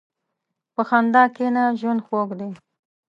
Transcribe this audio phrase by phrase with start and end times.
[0.73, 2.49] په خندا کښېنه، ژوند خوږ دی.